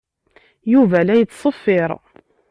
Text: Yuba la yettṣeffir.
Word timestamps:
Yuba 0.71 0.99
la 1.05 1.15
yettṣeffir. 1.19 1.89